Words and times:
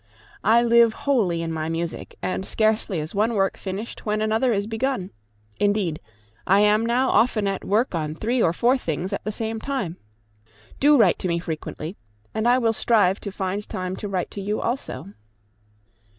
I 0.43 0.63
live 0.63 0.93
wholly 1.05 1.43
in 1.43 1.53
my 1.53 1.69
music, 1.69 2.15
and 2.23 2.43
scarcely 2.43 2.97
is 2.97 3.13
one 3.13 3.35
work 3.35 3.55
finished 3.55 4.03
when 4.03 4.19
another 4.19 4.51
is 4.51 4.65
begun; 4.65 5.11
indeed, 5.59 5.99
I 6.47 6.61
am 6.61 6.83
now 6.87 7.11
often 7.11 7.45
at 7.47 7.63
work 7.63 7.93
on 7.93 8.15
three 8.15 8.41
or 8.41 8.51
four 8.51 8.79
things 8.79 9.13
at 9.13 9.23
the 9.25 9.31
same 9.31 9.59
time. 9.59 9.97
Do 10.79 10.97
write 10.97 11.19
to 11.19 11.27
me 11.27 11.37
frequently, 11.37 11.97
and 12.33 12.47
I 12.47 12.57
will 12.57 12.73
strive 12.73 13.19
to 13.19 13.31
find 13.31 13.69
time 13.69 13.95
to 13.97 14.07
write 14.07 14.31
to 14.31 14.41
you 14.41 14.59
also. 14.59 15.09